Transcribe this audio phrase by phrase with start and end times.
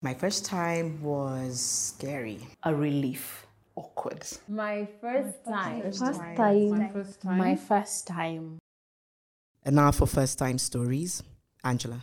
[0.00, 2.46] My first time was scary.
[2.62, 3.44] A relief.
[3.74, 4.24] Awkward.
[4.46, 5.82] My first time.
[5.82, 6.36] First time.
[6.36, 6.78] time.
[6.78, 7.38] My first time.
[7.38, 8.58] My first time.
[9.64, 11.24] And now for first time stories.
[11.64, 12.00] Angela.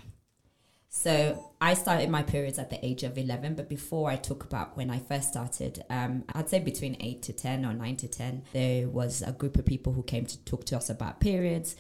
[0.89, 4.77] So I started my periods at the age of 11, but before I talk about
[4.77, 8.43] when I first started, um, I'd say between 8 to 10 or 9 to 10,
[8.53, 11.75] there was a group of people who came to talk to us about periods.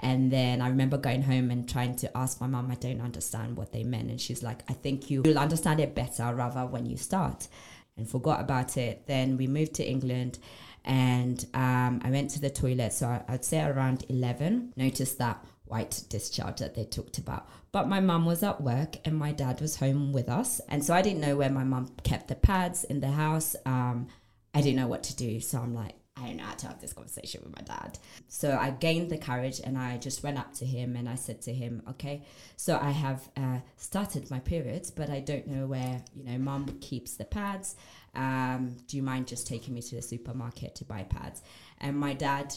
[0.00, 3.56] And then I remember going home and trying to ask my mum, I don't understand
[3.56, 4.10] what they meant.
[4.10, 7.48] And she's like, I think you, you'll understand it better rather when you start.
[7.96, 9.06] And forgot about it.
[9.06, 10.38] Then we moved to England
[10.84, 12.92] and um, I went to the toilet.
[12.92, 17.48] So I, I'd say around 11, noticed that white discharge that they talked about.
[17.72, 20.60] But my mum was at work and my dad was home with us.
[20.68, 23.54] And so I didn't know where my mum kept the pads in the house.
[23.66, 24.08] Um,
[24.54, 25.40] I didn't know what to do.
[25.40, 27.98] So I'm like, I don't know how to have this conversation with my dad.
[28.28, 31.40] So I gained the courage and I just went up to him and I said
[31.42, 32.22] to him, okay,
[32.56, 36.78] so I have uh, started my periods, but I don't know where, you know, mum
[36.80, 37.76] keeps the pads.
[38.14, 41.42] Um, do you mind just taking me to the supermarket to buy pads?
[41.78, 42.54] And my dad,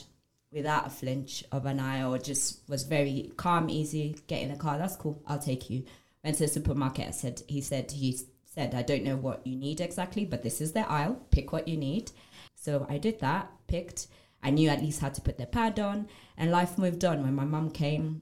[0.51, 4.57] without a flinch of an eye or just was very calm, easy, get in the
[4.57, 5.85] car, that's cool, I'll take you.
[6.23, 9.55] Went to the supermarket, I said, he said, he said, I don't know what you
[9.55, 12.11] need exactly, but this is the aisle, pick what you need.
[12.63, 14.07] So I did that, picked.
[14.41, 17.21] I knew at least how to put the pad on, and life moved on.
[17.21, 18.21] When my mum came,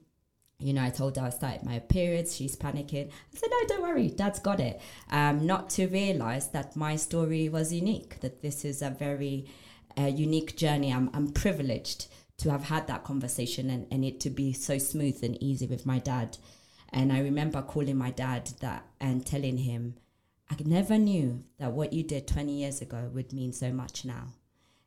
[0.58, 2.34] you know, I told her I started my periods.
[2.34, 3.08] She's panicking.
[3.08, 7.48] I said, "No, don't worry, Dad's got it." Um, not to realize that my story
[7.48, 8.18] was unique.
[8.18, 9.46] That this is a very
[9.96, 10.92] uh, unique journey.
[10.92, 15.22] I'm I'm privileged to have had that conversation and, and it to be so smooth
[15.22, 16.36] and easy with my dad.
[16.92, 19.94] And I remember calling my dad that and telling him,
[20.52, 24.34] I never knew that what you did 20 years ago would mean so much now.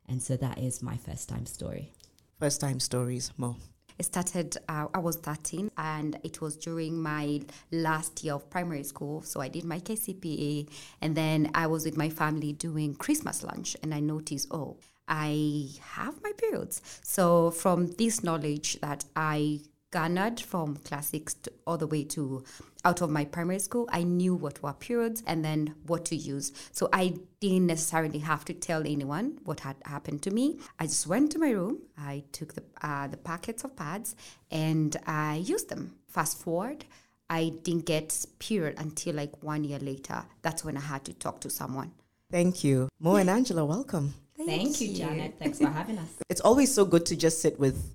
[0.07, 1.91] And so that is my first time story.
[2.39, 3.31] First time stories.
[3.35, 3.55] Mo.
[3.97, 8.83] It started, uh, I was 13, and it was during my last year of primary
[8.83, 9.23] school.
[9.23, 10.69] So I did my KCPE,
[11.01, 14.77] and then I was with my family doing Christmas lunch, and I noticed, oh,
[15.07, 16.81] I have my periods.
[17.01, 19.61] So from this knowledge that I
[19.95, 22.43] garnered from classics to, all the way to
[22.83, 26.51] out of my primary school, I knew what were periods and then what to use.
[26.73, 30.59] So I didn't necessarily have to tell anyone what had happened to me.
[30.81, 34.17] I just went to my room, I took the uh, the packets of pads,
[34.51, 35.95] and I used them.
[36.09, 36.83] Fast forward.
[37.29, 40.25] I didn't get period until like one year later.
[40.41, 41.93] That's when I had to talk to someone.
[42.29, 42.89] Thank you.
[42.99, 44.13] Mo and Angela, welcome.
[44.37, 45.35] Thank, you, Janet.
[45.39, 46.09] Thanks for having us.
[46.29, 47.94] It's always so good to just sit with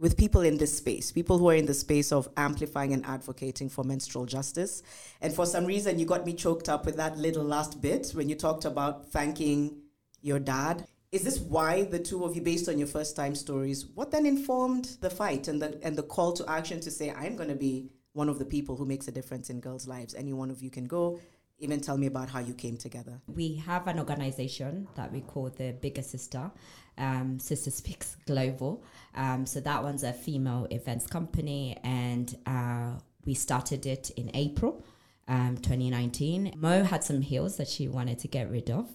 [0.00, 3.68] with people in this space, people who are in the space of amplifying and advocating
[3.68, 4.82] for menstrual justice.
[5.20, 8.26] And for some reason, you got me choked up with that little last bit when
[8.28, 9.82] you talked about thanking
[10.22, 10.86] your dad.
[11.12, 14.24] Is this why the two of you, based on your first time stories, what then
[14.24, 17.54] informed the fight and the and the call to action to say, I'm going to
[17.54, 20.14] be one of the people who makes a difference in girls' lives?
[20.14, 21.20] Any one of you can go.
[21.62, 23.20] Even tell me about how you came together.
[23.28, 26.50] We have an organization that we call the Bigger Sister,
[26.96, 28.82] um, Sister Speaks Global.
[29.14, 32.92] Um, so that one's a female events company, and uh,
[33.26, 34.82] we started it in April
[35.28, 36.54] um, 2019.
[36.56, 38.88] Mo had some heels that she wanted to get rid of.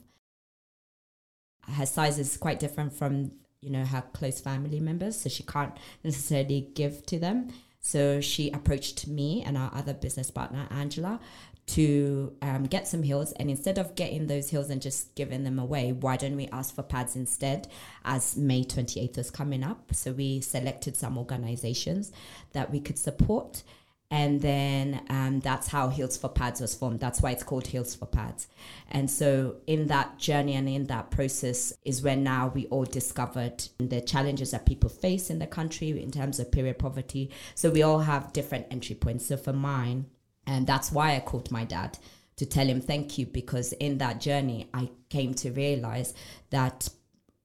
[1.72, 3.32] Her size is quite different from
[3.62, 5.74] you know her close family members, so she can't
[6.04, 7.50] necessarily give to them.
[7.80, 11.20] So she approached me and our other business partner Angela
[11.68, 15.58] to um, get some heels and instead of getting those heels and just giving them
[15.58, 17.68] away why don't we ask for pads instead?
[18.04, 22.12] As may 28th was coming up so we selected some organizations
[22.54, 23.64] that we could support
[24.12, 27.00] and then um, that's how heels for pads was formed.
[27.00, 28.48] That's why it's called heels for pads.
[28.92, 33.68] And so in that journey and in that process is where now we all discovered
[33.80, 37.32] the challenges that people face in the country in terms of period poverty.
[37.56, 39.26] So we all have different entry points.
[39.26, 40.06] So for mine
[40.48, 41.98] and that's why I called my dad
[42.38, 46.14] to tell him thank you because in that journey, I came to realize
[46.50, 46.90] that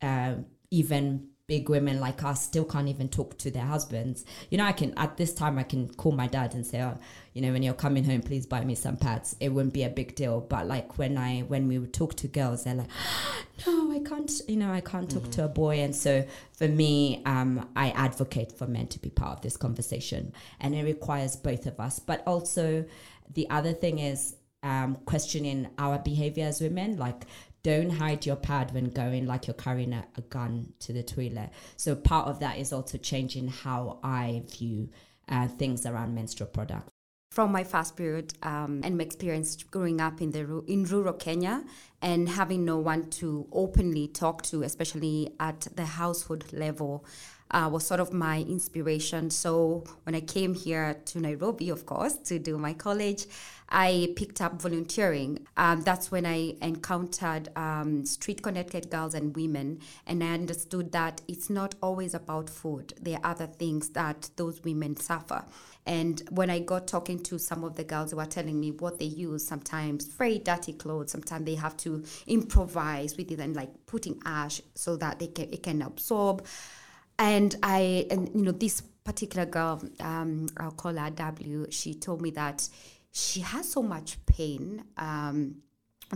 [0.03, 0.35] uh,
[0.71, 4.25] even big women like us still can't even talk to their husbands.
[4.51, 6.97] You know, I can, at this time, I can call my dad and say, oh,
[7.35, 9.35] you know, when you're coming home, please buy me some pads.
[9.41, 10.43] It wouldn't be a big deal.
[10.43, 12.87] But like when I, when we would talk to girls, they're like,
[13.67, 15.81] no, I can't, you know, I can't talk to a boy.
[15.81, 20.33] And so for me, um, I advocate for men to be part of this conversation.
[20.61, 21.99] And it requires both of us.
[21.99, 22.85] But also,
[23.35, 26.97] the other thing is um, questioning our behavior as women.
[26.97, 27.25] Like,
[27.63, 31.51] don't hide your pad when going like you're carrying a, a gun to the toilet.
[31.77, 34.89] So part of that is also changing how I view
[35.29, 36.91] uh, things around menstrual products.
[37.31, 41.63] From my fast period um, and my experience growing up in the in rural Kenya
[42.03, 47.05] and having no one to openly talk to, especially at the household level,
[47.53, 49.31] uh, was sort of my inspiration.
[49.31, 53.27] So when I came here to Nairobi, of course, to do my college,
[53.69, 55.47] I picked up volunteering.
[55.57, 61.21] Um, that's when I encountered um, street connected girls and women, and I understood that
[61.29, 62.95] it's not always about food.
[63.01, 65.45] There are other things that those women suffer.
[65.91, 69.01] And when I got talking to some of the girls, they were telling me what
[69.01, 69.45] they use.
[69.45, 71.11] Sometimes very dirty clothes.
[71.11, 75.53] Sometimes they have to improvise with it and like putting ash so that they can
[75.53, 76.47] it can absorb.
[77.19, 81.67] And I and you know this particular girl, um, I'll call her W.
[81.71, 82.69] She told me that
[83.11, 84.85] she has so much pain.
[84.97, 85.57] Um,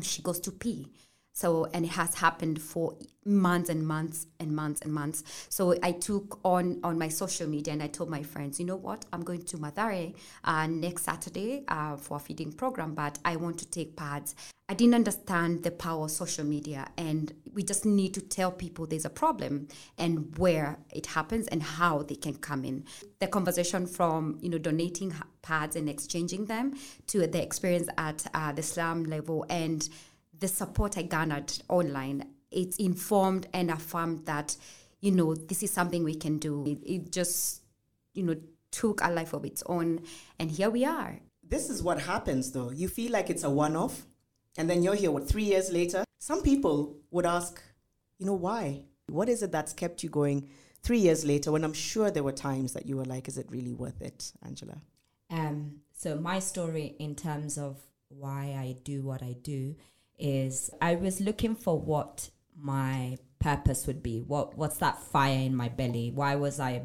[0.03, 0.87] she goes to pee.
[1.35, 5.25] So, and it has happened for months and months and months and months.
[5.49, 8.77] So I took on on my social media and I told my friends, you know
[8.77, 10.15] what, I'm going to Mathare
[10.45, 14.37] uh, next Saturday uh, for a feeding program, but I want to take pads.
[14.69, 18.87] I didn't understand the power of social media, and we just need to tell people
[18.87, 22.85] there's a problem and where it happens and how they can come in.
[23.19, 26.75] The conversation from you know donating pads and exchanging them
[27.09, 29.87] to the experience at uh, the slum level and
[30.41, 34.57] the support I garnered online, it's informed and affirmed that,
[35.01, 36.67] you know, this is something we can do.
[36.67, 37.63] It, it just,
[38.15, 38.37] you know,
[38.71, 40.03] took a life of its own.
[40.39, 41.19] And here we are.
[41.47, 42.71] This is what happens though.
[42.71, 44.07] You feel like it's a one off,
[44.57, 46.05] and then you're here, what, three years later?
[46.19, 47.63] Some people would ask,
[48.19, 48.85] you know, why?
[49.09, 50.49] What is it that's kept you going
[50.83, 53.47] three years later when I'm sure there were times that you were like, is it
[53.51, 54.81] really worth it, Angela?
[55.31, 57.79] Um, so, my story in terms of
[58.09, 59.77] why I do what I do
[60.19, 64.21] is I was looking for what my purpose would be.
[64.21, 66.11] What what's that fire in my belly?
[66.15, 66.83] Why was I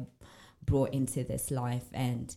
[0.64, 1.86] brought into this life?
[1.92, 2.34] And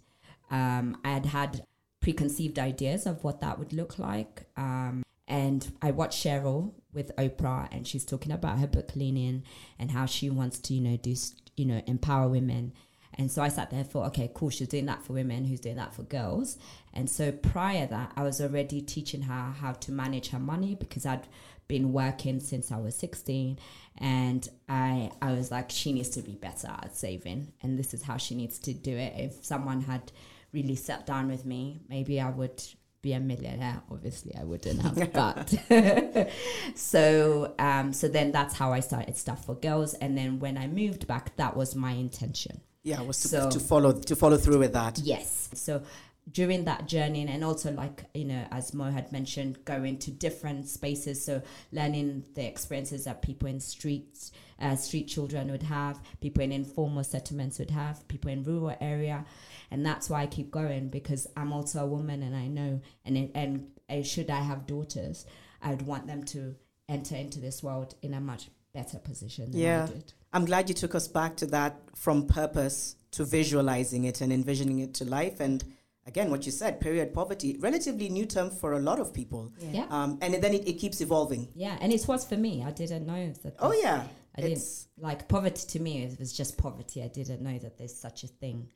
[0.50, 1.66] um, I had had
[2.00, 4.46] preconceived ideas of what that would look like.
[4.58, 9.44] Um, and I watched Sheryl with Oprah, and she's talking about her book Lean In
[9.80, 11.16] and how she wants to, you know, do,
[11.56, 12.74] you know, empower women.
[13.18, 15.60] And so I sat there and thought, okay, cool, she's doing that for women, who's
[15.60, 16.58] doing that for girls.
[16.94, 21.06] And so prior that, I was already teaching her how to manage her money because
[21.06, 21.28] I'd
[21.68, 23.60] been working since I was 16.
[23.98, 27.54] And I, I was like, she needs to be better at saving.
[27.62, 29.14] And this is how she needs to do it.
[29.18, 30.12] If someone had
[30.52, 32.64] really sat down with me, maybe I would
[33.04, 33.84] be a millionaire.
[33.92, 36.30] Obviously, I wouldn't have, but
[36.76, 39.94] so um, so then that's how I started stuff for girls.
[39.96, 42.62] And then when I moved back, that was my intention.
[42.84, 45.00] Yeah, was to, so, to follow to follow through with that.
[45.00, 45.50] Yes.
[45.54, 45.84] So
[46.32, 50.68] during that journey and also like you know as mo had mentioned going to different
[50.68, 51.42] spaces so
[51.74, 54.32] learning the experiences that people in streets
[54.62, 59.26] uh, street children would have people in informal settlements would have people in rural area
[59.70, 63.18] and that's why i keep going because i'm also a woman and i know and
[63.18, 65.26] it, and uh, should i have daughters
[65.62, 66.56] i would want them to
[66.88, 69.88] enter into this world in a much better position yeah.
[70.34, 74.80] I'm glad you took us back to that from purpose to visualizing it and envisioning
[74.80, 75.40] it to life.
[75.40, 75.64] And
[76.08, 79.54] again, what you said, period poverty, relatively new term for a lot of people.
[79.60, 79.70] Yeah.
[79.72, 79.86] yeah.
[79.92, 81.50] Um, and then it, it, keeps evolving.
[81.56, 81.78] Yeah.
[81.82, 82.64] And it was for me.
[82.66, 83.56] I didn't know that.
[83.60, 84.06] Oh, yeah.
[84.36, 86.04] I didn't like poverty to me.
[86.04, 87.04] It was just poverty.
[87.04, 88.70] I didn't know that there's such a thing.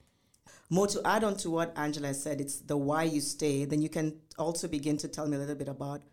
[0.70, 3.66] More to add on to what Angela said, it's the why you stay.
[3.66, 6.04] Then you can also begin to tell me a little bit about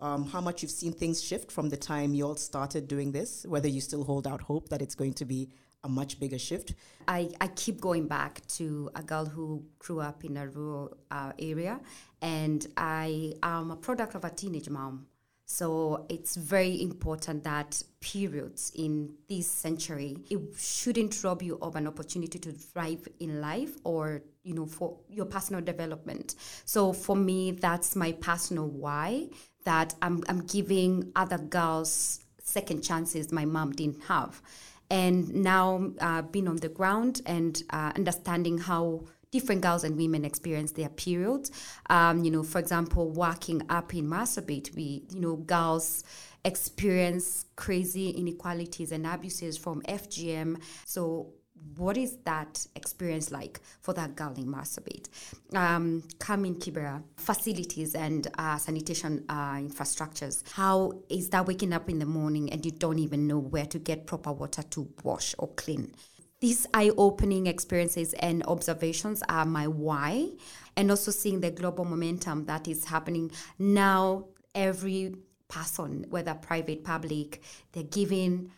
[0.00, 3.46] um, how much you've seen things shift from the time you all started doing this,
[3.48, 5.48] whether you still hold out hope that it's going to be
[5.84, 6.74] a much bigger shift?
[7.08, 11.32] I, I keep going back to a girl who grew up in a rural uh,
[11.38, 11.80] area,
[12.20, 15.06] and I am a product of a teenage mom.
[15.48, 21.86] So it's very important that periods in this century it shouldn't rob you of an
[21.86, 26.34] opportunity to thrive in life or you know for your personal development.
[26.64, 29.28] So for me, that's my personal why
[29.66, 34.40] that I'm, I'm giving other girls second chances my mom didn't have.
[34.88, 40.24] And now uh, being on the ground and uh, understanding how different girls and women
[40.24, 41.50] experience their periods.
[41.90, 46.04] Um, you know, for example, working up in Marsabit, we, you know, girls
[46.44, 50.62] experience crazy inequalities and abuses from FGM.
[50.84, 51.32] So
[51.76, 55.08] what is that experience like for that girl in Marsabit?
[55.54, 60.42] Um, come in Kibera, facilities and uh, sanitation uh, infrastructures.
[60.52, 63.78] How is that waking up in the morning and you don't even know where to
[63.78, 65.94] get proper water to wash or clean?
[66.40, 70.28] These eye opening experiences and observations are my why,
[70.76, 74.26] and also seeing the global momentum that is happening now.
[74.54, 75.14] Every
[75.48, 77.42] person, whether private, public,
[77.72, 78.50] they're giving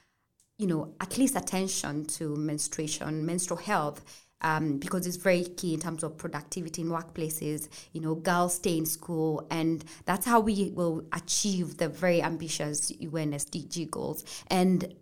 [0.59, 4.05] you know, at least attention to menstruation, menstrual health,
[4.41, 7.69] um, because it's very key in terms of productivity in workplaces.
[7.93, 12.93] You know, girls stay in school, and that's how we will achieve the very ambitious
[13.01, 14.25] UN SDG goals.
[14.49, 14.95] And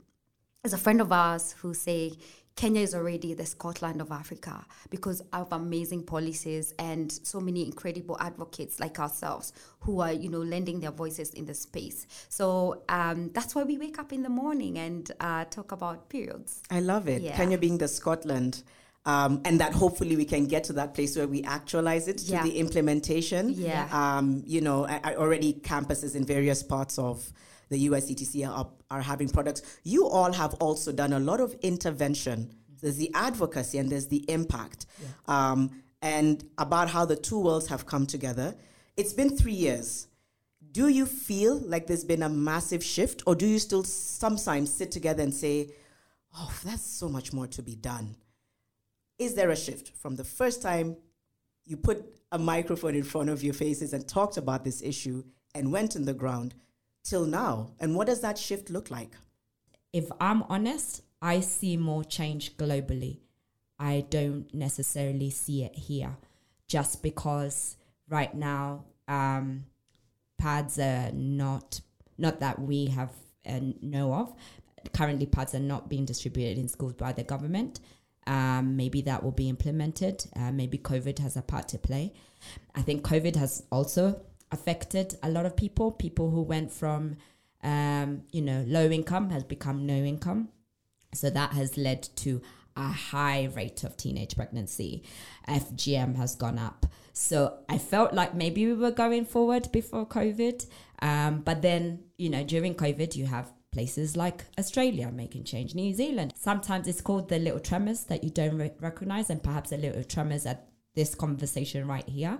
[0.65, 2.13] as a friend of ours who say,
[2.57, 8.17] Kenya is already the Scotland of Africa because of amazing policies and so many incredible
[8.19, 12.07] advocates like ourselves who are, you know, lending their voices in the space.
[12.31, 16.63] So um, that's why we wake up in the morning and uh, talk about periods.
[16.71, 17.21] I love it.
[17.21, 17.37] Yeah.
[17.37, 18.63] Kenya being the Scotland.
[19.05, 22.43] Um, and that hopefully we can get to that place where we actualize it Yeah.
[22.43, 23.51] to the implementation.
[23.51, 23.87] Yeah.
[23.93, 27.31] Um, you know, I, I already campuses in various parts of
[27.69, 29.63] the US ETC are, are having products.
[29.83, 32.53] You all have also done a lot of intervention.
[32.81, 34.87] There's the advocacy and there's the impact.
[35.27, 38.55] Um, and about how the two worlds have come together.
[38.97, 40.09] It's been three years.
[40.73, 44.91] Do you feel like there's been a massive shift, or do you still sometimes sit
[44.91, 45.71] together and say,
[46.37, 48.17] oh, that's so much more to be done?
[49.19, 50.97] Is there a shift from the first time
[51.65, 55.73] you put a microphone in front of your faces and talked about this issue and
[55.73, 56.55] went in the ground
[57.09, 57.73] till now?
[57.81, 59.13] And what does that shift look like?
[59.97, 63.21] if I'm honest, I see more change globally.
[63.79, 66.19] I don't necessarily see it here
[66.69, 69.65] just because right now um,
[70.39, 71.81] pads are not
[72.19, 73.11] not that we have
[73.47, 74.35] uh, know of.
[74.93, 77.81] Currently, pads are not being distributed in schools by the government.
[78.27, 80.27] Um, maybe that will be implemented.
[80.37, 82.13] Uh, maybe COVID has a part to play.
[82.75, 84.21] I think COVID has also
[84.53, 85.93] affected a lot of people.
[85.93, 87.17] People who went from
[87.63, 90.49] um, you know low income has become no income.
[91.15, 92.43] So that has led to
[92.77, 95.03] a high rate of teenage pregnancy.
[95.49, 96.87] FGM has gone up.
[97.13, 100.67] So I felt like maybe we were going forward before COVID.
[101.01, 105.95] Um, but then, you know, during COVID, you have places like Australia making change, New
[105.95, 106.33] Zealand.
[106.37, 110.05] Sometimes it's called the little tremors that you don't re- recognize, and perhaps the little
[110.05, 112.39] tremors at this conversation right here.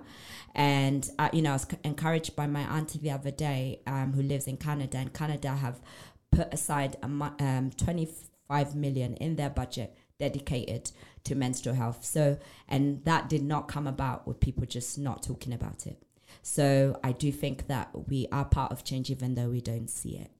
[0.53, 4.11] And, uh, you know, I was c- encouraged by my auntie the other day um,
[4.13, 5.79] who lives in Canada, and Canada have
[6.31, 10.91] put aside a mu- um, 25 million in their budget dedicated
[11.23, 12.03] to menstrual health.
[12.03, 12.37] So,
[12.67, 16.01] and that did not come about with people just not talking about it.
[16.41, 20.17] So, I do think that we are part of change, even though we don't see
[20.17, 20.31] it.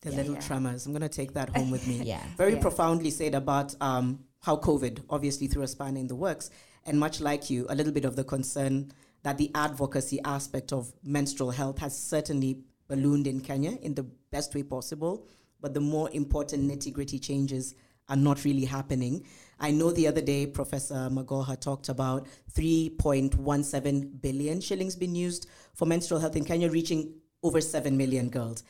[0.00, 0.40] The Yeah, little yeah.
[0.40, 0.86] tremors.
[0.86, 2.00] I'm going to take that home with me.
[2.04, 2.22] Yeah.
[2.38, 2.60] Very Yeah.
[2.62, 6.50] profoundly said about um, how COVID obviously threw a spanner in the works.
[6.84, 8.92] And much like you, a little bit of the concern
[9.24, 14.54] that the advocacy aspect of menstrual health has certainly ballooned in Kenya in the best
[14.54, 15.26] way possible.
[15.60, 17.74] But the more important nitty gritty changes
[18.08, 19.26] are not really happening.
[19.58, 25.86] I know the other day Professor Magoha talked about 3.17 billion shillings being used for
[25.86, 28.62] menstrual health in Kenya, reaching over 7 million girls.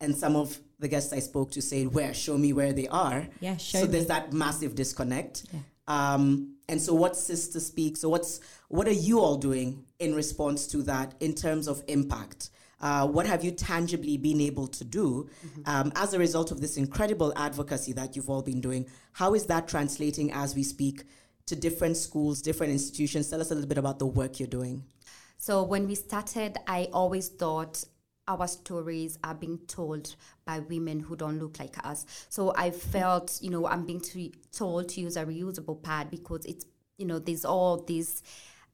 [0.00, 2.12] And some of the guests I spoke to said, Where?
[2.12, 3.28] Show me where they are.
[3.40, 3.92] Yeah, show so me.
[3.92, 5.44] there's that massive disconnect.
[5.52, 5.60] Yeah.
[5.86, 10.66] Um, and so what Sister Speaks, so what's what are you all doing in response
[10.68, 12.50] to that in terms of impact?
[12.80, 15.28] Uh, what have you tangibly been able to do
[15.66, 18.86] um, as a result of this incredible advocacy that you've all been doing?
[19.12, 21.04] How is that translating as we speak
[21.46, 23.28] to different schools, different institutions?
[23.28, 24.84] Tell us a little bit about the work you're doing.
[25.36, 27.84] So when we started, I always thought
[28.30, 32.06] our stories are being told by women who don't look like us.
[32.28, 36.46] So I felt, you know, I'm being to, told to use a reusable pad because
[36.46, 36.64] it's,
[36.96, 38.22] you know, there's all these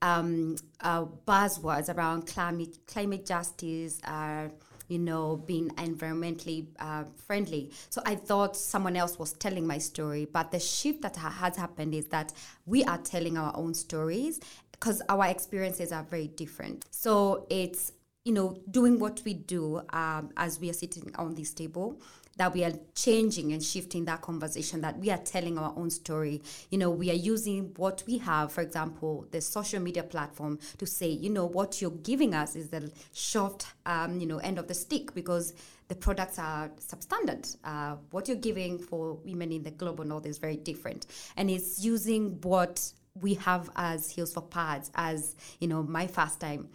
[0.02, 4.00] um, uh, buzzwords around climate climate justice.
[4.04, 4.48] Uh,
[4.88, 7.72] you know, being environmentally uh, friendly.
[7.90, 11.56] So I thought someone else was telling my story, but the shift that ha- has
[11.56, 12.32] happened is that
[12.66, 14.38] we are telling our own stories
[14.70, 16.84] because our experiences are very different.
[16.92, 17.90] So it's
[18.26, 22.00] you know doing what we do um, as we are sitting on this table
[22.36, 26.42] that we are changing and shifting that conversation that we are telling our own story.
[26.70, 30.86] You know we are using what we have for example the social media platform to
[30.86, 34.66] say you know what you're giving us is the short um, you know end of
[34.66, 35.54] the stick because
[35.88, 37.56] the products are substandard.
[37.62, 41.06] Uh, what you're giving for women in the global north is very different.
[41.36, 46.40] And it's using what we have as heels for pads as you know my first
[46.40, 46.68] time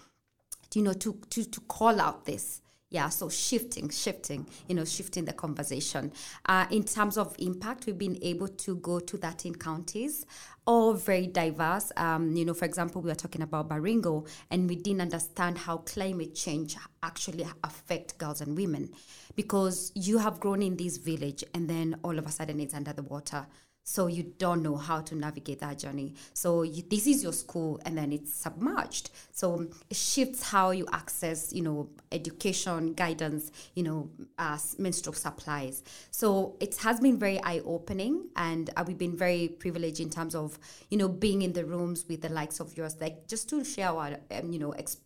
[0.80, 2.62] you know to to to call out this.
[2.90, 6.12] Yeah so shifting shifting you know shifting the conversation.
[6.46, 10.26] Uh, in terms of impact we've been able to go to 13 counties
[10.68, 11.92] all very diverse.
[11.96, 15.78] Um, you know for example we were talking about baringo and we didn't understand how
[15.78, 18.90] climate change actually affect girls and women
[19.36, 22.94] because you have grown in this village and then all of a sudden it's under
[22.94, 23.48] the water
[23.84, 26.14] so you don't know how to navigate that journey.
[26.34, 29.10] So you, this is your school and then it's submerged.
[29.32, 35.84] So it shifts how you access you know education guidance you know uh, menstrual supplies.
[36.12, 40.60] So it has been very eye-opening and uh, we've been very privileged in terms of
[40.90, 43.90] you know being in the rooms with the likes of yours like just to share
[43.90, 44.98] our um, you know ex-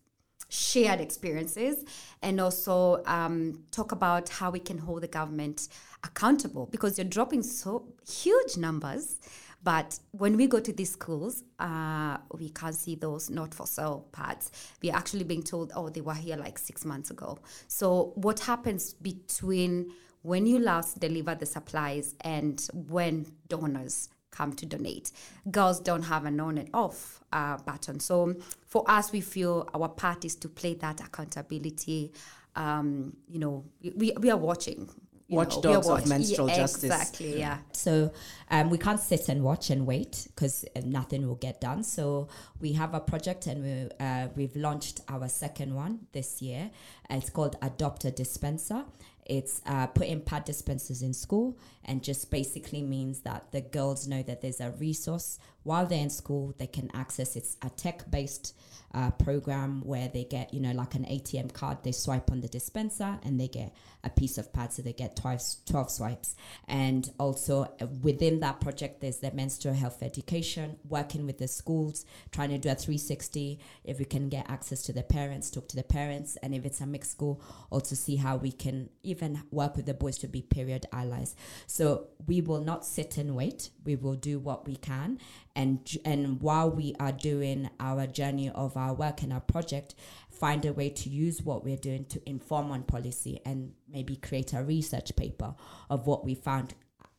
[0.49, 1.83] shared experiences
[2.21, 5.67] and also um, talk about how we can hold the government
[6.05, 9.17] accountable because you're dropping so huge numbers
[9.65, 14.05] But when we go to these schools, uh, we can't see those not for sale
[14.11, 14.51] pads.
[14.83, 17.39] We're actually being told, oh, they were here like six months ago.
[17.67, 24.65] So, what happens between when you last deliver the supplies and when donors come to
[24.65, 25.11] donate.
[25.49, 27.99] Girls don't have an on and off uh, button.
[28.01, 28.35] So
[28.67, 32.11] for us, we feel our part is to play that accountability.
[32.55, 33.63] Um, you know,
[33.95, 34.89] we, we are watching.
[35.27, 36.83] You know, we are Watchdogs of menstrual yeah, justice.
[36.83, 37.57] Exactly, yeah.
[37.71, 38.11] So
[38.51, 41.83] um, we can't sit and watch and wait because nothing will get done.
[41.83, 42.27] So
[42.59, 46.69] we have a project and we, uh, we've launched our second one this year.
[47.09, 48.85] It's called Adopt a Dispenser.
[49.25, 54.21] It's uh, putting pad dispensers in school and just basically means that the girls know
[54.21, 57.35] that there's a resource while they're in school they can access.
[57.35, 58.53] It's a tech-based
[58.95, 61.79] uh, program where they get, you know, like an ATM card.
[61.83, 64.71] They swipe on the dispenser and they get a piece of pad.
[64.71, 66.35] So they get 12, 12 swipes.
[66.67, 72.05] And also uh, within that project, there's the menstrual health education, working with the schools,
[72.31, 73.59] trying to do a 360.
[73.83, 76.37] If we can get access to the parents, talk to the parents.
[76.41, 77.41] And if it's a mixed school,
[77.71, 81.35] also see how we can even work with the boys to be period allies.
[81.67, 83.71] So we will not sit and wait.
[83.83, 85.19] We will do what we can.
[85.55, 89.95] And, and while we are doing our journey of our work and our project,
[90.29, 94.53] find a way to use what we're doing to inform on policy and maybe create
[94.53, 95.55] a research paper
[95.89, 96.73] of what we found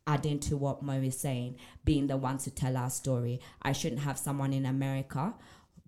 [0.07, 3.41] adding to what Mo is saying, being the ones to tell our story.
[3.63, 5.35] I shouldn't have someone in America,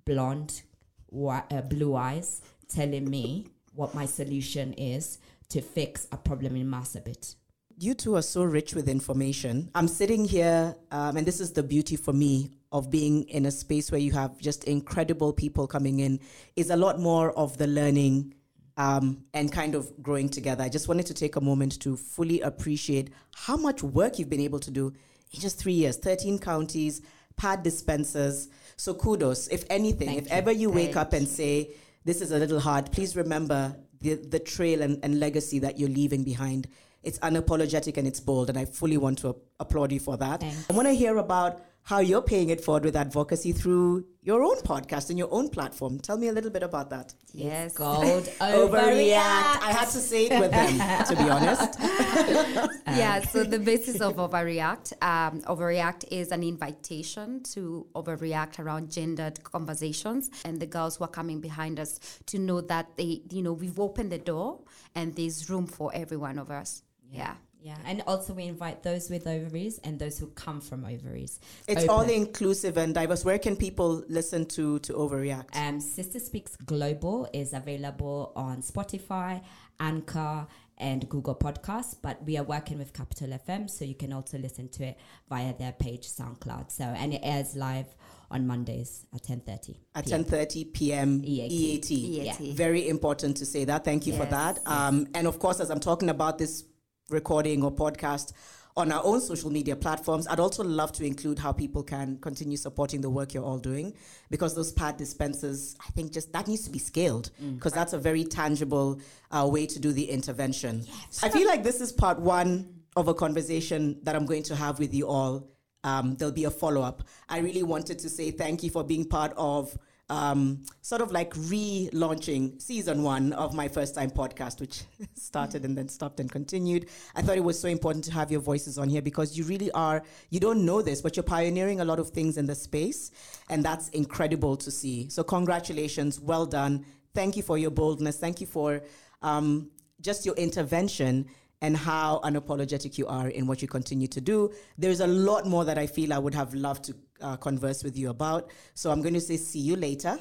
[0.05, 0.63] blonde,
[1.09, 5.19] whi- uh, blue eyes, telling me what my solution is
[5.51, 7.37] to fix a problem in Marsabit.
[7.81, 9.71] You two are so rich with information.
[9.73, 13.53] I'm sitting here, um, and this is the beauty for me of being in a
[13.53, 16.19] space where you have just incredible people coming in,
[16.57, 18.35] is a lot more of the learning
[18.79, 20.65] um, and kind of growing together.
[20.65, 24.41] I just wanted to take a moment to fully appreciate how much work you've been
[24.41, 24.93] able to do
[25.33, 27.01] in just three years 13 counties,
[27.37, 28.49] pad dispensers.
[28.77, 29.47] So kudos.
[29.47, 30.33] If anything, Thank if you.
[30.33, 34.15] ever you wake Thank up and say, this is a little hard, please remember the,
[34.15, 36.67] the trail and, and legacy that you're leaving behind.
[37.03, 40.41] It's unapologetic and it's bold, and I fully want to applaud you for that.
[40.41, 40.67] Thanks.
[40.69, 44.57] I want to hear about how you're paying it forward with advocacy through your own
[44.57, 45.99] podcast and your own platform.
[45.99, 47.15] Tell me a little bit about that.
[47.33, 47.73] Yes.
[47.73, 48.69] Gold Overreact.
[48.69, 49.63] overreact.
[49.63, 51.81] I had to say it with them, to be honest.
[52.89, 59.43] yeah, so the basis of Overreact, um, Overreact is an invitation to overreact around gendered
[59.43, 63.55] conversations, and the girls who are coming behind us to know that they, you know,
[63.55, 64.61] we've opened the door
[64.95, 66.83] and there's room for every one of us.
[67.11, 67.35] Yeah.
[67.61, 71.41] Yeah, and also we invite those with ovaries and those who come from ovaries.
[71.67, 71.91] It's Open.
[71.91, 73.25] all inclusive and diverse.
[73.25, 75.57] Where can people listen to to overreact?
[75.57, 79.43] Um, Sister Speaks Global is available on Spotify,
[79.81, 80.47] Anchor,
[80.79, 81.97] and Google Podcasts.
[82.01, 85.53] But we are working with Capital FM, so you can also listen to it via
[85.53, 86.71] their page SoundCloud.
[86.71, 87.87] So and it airs live
[88.31, 89.81] on Mondays at ten thirty.
[89.97, 91.23] At 10:30 p.m.
[91.25, 91.51] EAT.
[91.51, 91.91] EAT.
[91.91, 92.55] EAT.
[92.55, 93.85] Very important to say that.
[93.85, 94.61] Thank you for Yes, that.
[94.65, 96.63] Um, and of course, as I'm talking about this
[97.11, 98.33] recording or podcast
[98.77, 102.57] on our own social media platforms, I'd also love to include how people can continue
[102.57, 103.93] supporting the work you're all doing
[104.31, 107.99] because those pad dispensers, I think just that needs to be scaled because that's a
[107.99, 109.01] very tangible
[109.33, 110.85] uh, way to do the intervention.
[110.87, 111.25] Yes.
[111.25, 114.79] I feel like this is part one of a conversation that I'm going to have
[114.79, 115.49] with you all.
[115.83, 117.03] Um, there'll be a follow up.
[117.29, 119.77] I really wanted to say thank you for being part of
[120.11, 124.83] um, sort of like relaunching season one of my first time podcast, which
[125.15, 126.89] started and then stopped and continued.
[127.15, 129.71] I thought it was so important to have your voices on here because you really
[129.73, 133.11] are, you don't know this, but you're pioneering a lot of things in the space.
[133.51, 135.09] And that's incredible to see.
[135.11, 136.21] So, congratulations.
[136.21, 136.87] Well done.
[137.15, 138.19] Thank you for your boldness.
[138.19, 138.83] Thank you for
[139.23, 141.29] um, just your intervention
[141.61, 144.53] and how unapologetic you are in what you continue to do.
[144.77, 147.97] There's a lot more that I feel I would have loved to uh, converse with
[147.97, 148.51] you about.
[148.75, 150.19] So I'm going to say see you later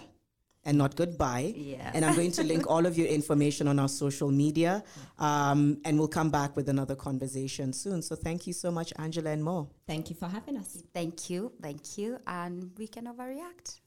[0.65, 1.53] and not goodbye.
[1.55, 1.91] Yeah.
[1.93, 4.83] And I'm going to link all of your information on our social media.
[5.17, 8.01] Um, and we'll come back with another conversation soon.
[8.01, 9.69] So thank you so much, Angela and Mo.
[9.87, 10.83] Thank you for having us.
[10.93, 11.53] Thank you.
[11.61, 12.19] Thank you.
[12.27, 13.79] And we can overreact.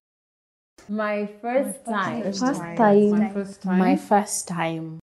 [0.89, 2.23] My first time.
[2.23, 2.77] First First time.
[2.77, 3.11] time.
[3.11, 3.79] My first time.
[3.79, 4.99] My first time.